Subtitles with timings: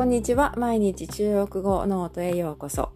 [0.00, 0.54] こんにちは。
[0.56, 2.88] 毎日中国語ノートへようこそ。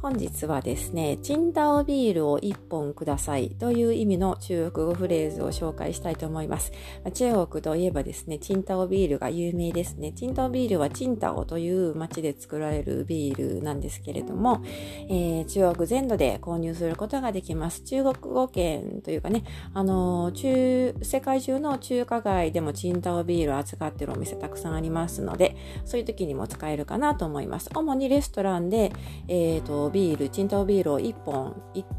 [0.00, 6.72] 本日はですね、チンタオビールを1本くださいという意味の中国語フレーズを紹介したいと思います。
[7.14, 10.12] 中国といえばですね、チンタオビールが有名ですね。
[10.12, 14.62] チンタオビールはチンタオという町で作られるビールなんですけれども、
[15.08, 17.82] えー、中国全土で購入することができます。
[17.82, 27.70] 中国語圏というかね、あの中、世界中の中華街でもチンタオビールを扱っているお店たくさんありますので、そういう時にも使えるかなと思います。
[27.72, 28.92] 主にレストランで、
[29.28, 31.54] えーと、ビール、チンタオビールを1本、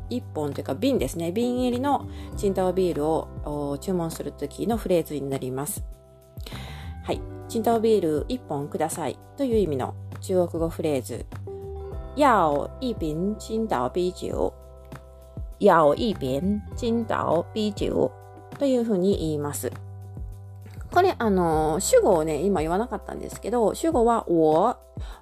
[0.09, 5.83] 1本というか瓶ですね、瓶入りのチンタオビールを注文する時のフレーズになります。
[7.03, 7.21] はい。
[7.47, 11.25] チンタオビール1本くださいという意味の中国語フレーズ。
[12.15, 14.53] 要一瓶青島啤酒。
[15.59, 18.11] 要一瓶青島啤酒
[18.57, 19.71] というふうに言います。
[20.93, 24.77] これ、あの、主語をね、今言わなかったんですけど、主語は我、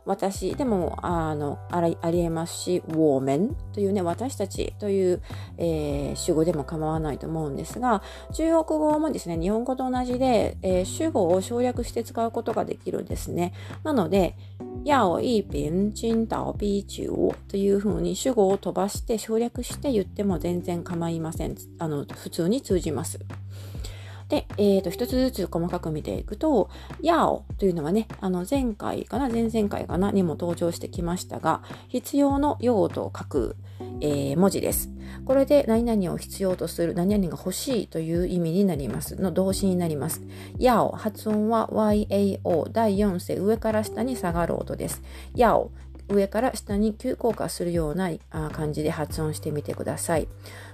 [0.06, 5.22] 私、でも、あの、ありありえますし、我们というね、私たちという、
[5.58, 13.54] えー、主語でも構わないと思うんですが、中国語もですね、日本語と同じで、えー、主語を省略して使うことができるんですね。
[13.84, 14.36] なので、
[14.84, 17.08] 要一瓶青島啤酒
[17.48, 21.56] というふうに主語を飛ばして省略して言っても全然構いません。
[21.80, 23.20] あの、普通に通じます。
[24.32, 26.70] で、えっ、ー、と、一つずつ細かく見ていくと、
[27.02, 33.56] やおというのはね、あの、前回かな、前々回かなにも登場してきましたが、必要の用と書く、
[34.00, 34.90] えー、文字です。
[35.26, 39.18] これで何々を必要とする、何々が欲しいという意味になります。
[39.18, 40.22] の動詞になります。
[40.58, 45.02] やお、発音は YAO、第4声上から下に下がる音です。
[45.36, 45.72] やお、
[46.12, 48.12] 上から下に急降下するような
[48.52, 50.28] 感じで発音してみてください。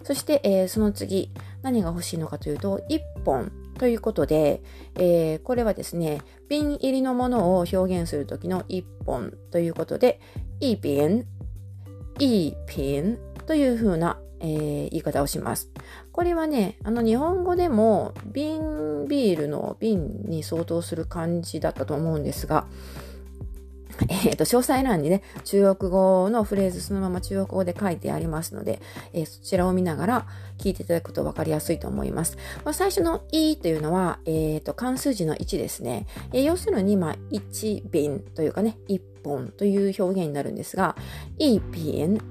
[0.04, 4.62] そして、えー、その次、何が欲しいのかというと、1本ということで、
[4.96, 10.20] えー、これはですね、瓶入りのものを表現するときの1本ということで、
[10.60, 11.26] いい瓶、
[12.20, 15.72] いいピンという風な、えー、言い方をします。
[16.12, 22.68] これはね、あの日本語でも瓶ビールの瓶に相当する感じだったと思うんですが、
[24.10, 28.82] えっ、ー、と、詳細欄にね、中国語のフレーズそのまま中国語で書いてありますので、
[29.14, 30.28] えー、そちらを見ながら
[30.58, 32.38] 聞いていただくと分かりやすいと思います。
[32.64, 36.06] まあ、最初のいというのは、えっ、ー、と、関数字の1ですね。
[36.34, 40.96] え要するに、まあ、1便というかね、1本という表現になるんですが、
[41.40, 42.22] い便、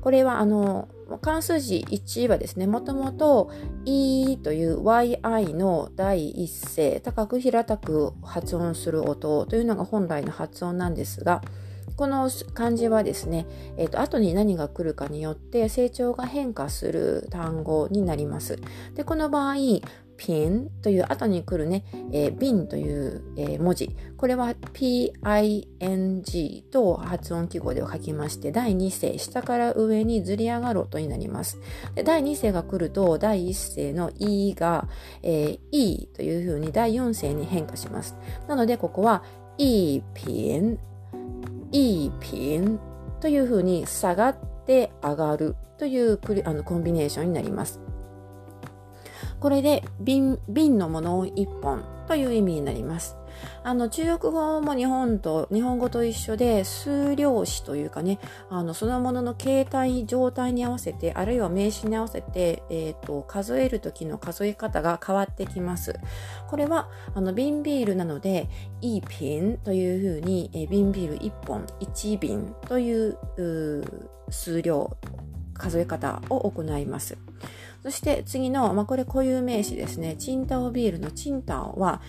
[0.00, 0.88] これはあの、
[1.20, 3.50] 関数字1はですね、もともと
[3.84, 11.42] E という YI の第一声、高く平たく発音する音というのが本来の発音なんですが、
[11.96, 13.46] この漢字はですね、
[13.76, 18.58] え、ー、と、後に何が来るかによって成長が変化する単語になります。
[18.94, 19.54] で、この場合、
[20.16, 23.96] ピンという後に来るね、えー、瓶という、えー、文字。
[24.16, 31.58] これは ping と発音記号で書きまして、第2声、下から上にずり上がる音になります。
[31.94, 34.88] で第2声が来ると、第1声の e が、
[35.22, 38.16] えー、e というふうに第4声に変化します。
[38.48, 39.24] なので、ここは
[39.58, 40.78] e ピン、
[41.74, 42.78] e ピン
[43.20, 47.80] というふうに下がって上がるというあのコンビネーションになります。
[49.40, 53.16] これで瓶、瓶のものを1本という意味になります。
[53.62, 58.18] あの、中国語も日本と、日本語と一緒で、数量詞というかね、
[58.50, 65.98] あの、そのものの形態、状態に合わせて、あるいは名詞に合わせて、え、ー、と、数える時の数え方が変わってきます。
[66.48, 68.48] これは、あの、瓶ビールなので、
[68.80, 73.18] いいピンというふうに、え瓶ビール1本、1瓶という
[74.30, 74.96] 数量、
[75.54, 77.16] 数え方を行います。
[77.82, 80.16] そして次の、まあ、これ固有名詞ですね。
[80.16, 82.00] チンタオビールのチンタオは、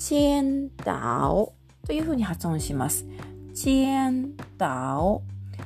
[0.00, 1.52] チエンタオ
[1.86, 3.06] というふうに発音します。
[3.54, 5.22] チエンタオ。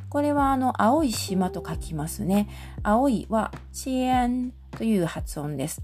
[0.08, 2.48] これはあの、青い島と書きますね。
[2.82, 5.82] 青いはチエンという発音です。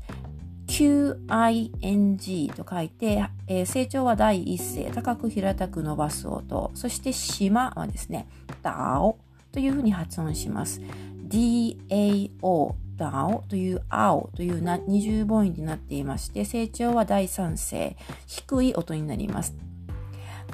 [0.67, 6.73] QING と書いて、えー、成長は第一声、高く平たく伸ばす音。
[6.75, 8.27] そして島はですね、
[8.63, 9.17] ダオ
[9.53, 10.81] というふうに発音します。
[11.29, 12.75] DAO
[13.09, 19.55] 青という青という二重母音になっていまして、成長は第三声、低い音になります。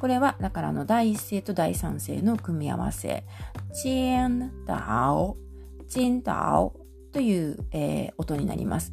[0.01, 3.25] これは、だからの第一声と第三声の組み合わせ、
[3.73, 5.37] チェンダオ、
[5.89, 6.75] チンダオ
[7.13, 8.93] という、えー、音になります。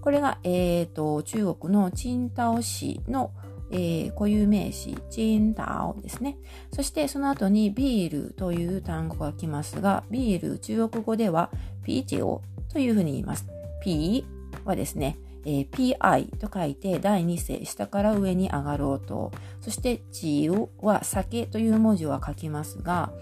[0.00, 3.32] これが、えーと、中国のチンタオ市の、
[3.70, 6.36] えー、固有名詞、チンタオですね。
[6.72, 11.50] そしてその後にビールという単語が来ますが、ビール、中国語では
[11.82, 12.42] ピーチオ
[12.74, 13.46] というふうに言います。
[13.82, 14.26] P
[14.64, 15.16] はですね、
[15.46, 19.30] えー、pi と書いて第二声、下から上に上がる音。
[19.60, 23.12] そして、ちうは酒という文字は書きますが、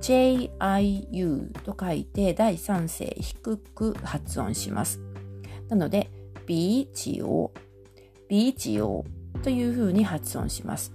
[0.00, 5.00] jiu と書いて第三声低く発音します。
[5.68, 6.10] なので、
[6.46, 7.52] ビーチオ、
[8.28, 9.04] ビーチオ
[9.42, 10.94] という風に発音します。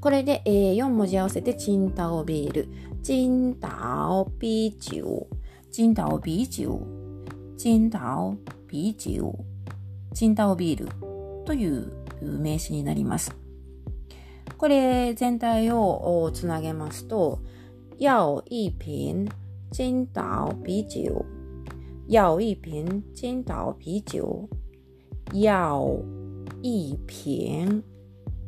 [0.00, 2.68] これで、えー、4文字合わせてチンタオビール。
[3.02, 5.26] チンタオビーチオ。
[5.70, 6.80] チンタオビーチオ。
[7.56, 8.36] チンタオ
[8.66, 9.38] ビーチオ。
[10.14, 11.92] チンタオビールという
[12.22, 13.36] 名詞になります。
[14.56, 17.40] これ全体をつなげますと、
[17.98, 19.28] 要一瓶
[19.70, 21.24] 青岛啤酒。
[22.08, 24.48] 要一瓶青岛啤酒。
[25.34, 26.00] 要
[26.62, 27.82] 一瓶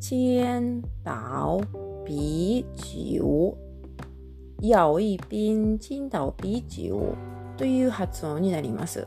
[0.01, 1.61] 青岛
[2.07, 3.70] 啤酒。
[4.61, 7.17] 要一瓶青島啤酒
[7.57, 9.07] という発音になります。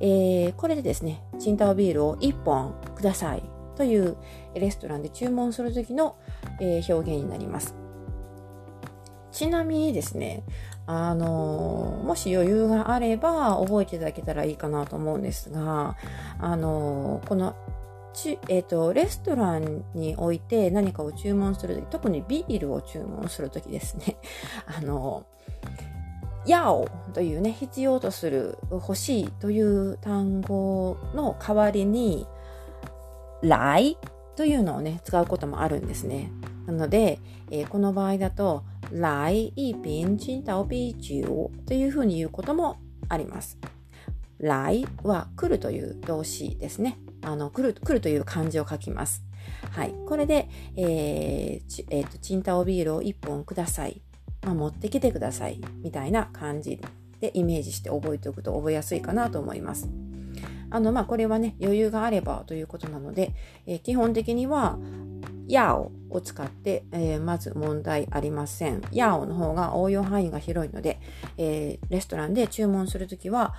[0.00, 3.42] えー、これでですね、チンタオビールを1本ください
[3.76, 4.16] という
[4.54, 6.16] レストランで注文するときの、
[6.60, 7.74] えー、表現になります。
[9.32, 10.44] ちなみにですね、
[10.86, 15.96] あのもし余裕があれば覚えていただけたらいいかなと思うんですが、
[16.38, 17.56] あのこの
[18.14, 24.16] ち、えっ、ー、と、レストランにおいて何かを注文するとき、特にビールを注文するときですね、
[24.66, 25.26] あの、
[26.46, 32.26] やおというね、必要とする、欲しいという単語の代わりに、
[33.42, 33.98] 来
[34.36, 36.30] というのをね、使うこともあるんですね。
[36.66, 37.18] なので、
[37.50, 42.78] えー、この場合だと、来一瓶青島啤酒というふうに言うことも
[43.08, 43.58] あります。
[44.38, 46.98] 来は来るという動詞ですね。
[47.24, 49.22] あの、来る、来るという漢字を書きます。
[49.70, 49.94] はい。
[50.06, 54.00] これで、えー、ちえっ、と、チンタオビールを1本ください。
[54.42, 55.60] まあ、持ってきてください。
[55.82, 56.80] みたいな感じ
[57.20, 59.88] でイメージして覚えておくと覚えやすいかなと思います。
[60.70, 63.32] あの、まあ、これはね、余裕があればということなので、
[63.66, 64.78] えー、基本的には、
[65.46, 68.82] やおを使って、えー、まず問題ありません。
[68.92, 71.00] やおの方が応用範囲が広いので、
[71.36, 73.54] えー、レストランで注文するときは、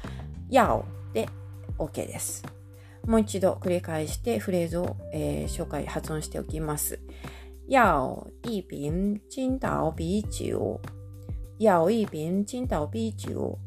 [0.50, 1.29] やおで
[1.77, 2.54] OK です。
[3.07, 6.99] もう一度繰り返してフレーズを、えー、紹介、発音しておきます。
[7.67, 10.79] 要一瓶青島啤酒。
[11.59, 13.57] 要一瓶青岛啤酒。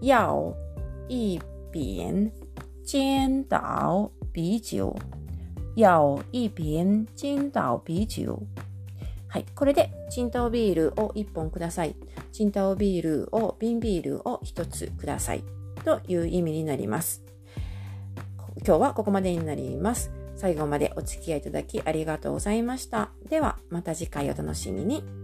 [0.00, 0.54] 要
[1.08, 1.40] 一
[1.72, 2.30] 瓶
[2.84, 4.94] 青岛啤酒。
[5.76, 8.42] 要一瓶青島啤酒。
[9.28, 9.44] はい。
[9.54, 11.94] これで、チンタオビールを1本ください。
[12.32, 15.44] チンタオビールを、瓶ビールを1つください。
[15.84, 17.27] という意味になります。
[18.64, 20.10] 今日はここまでになります。
[20.36, 23.10] 最後までお付き合いいただきありがとうございました。
[23.28, 25.17] では、また次回お楽しみに。